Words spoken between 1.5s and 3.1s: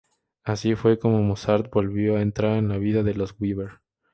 volvió a entrar en la vida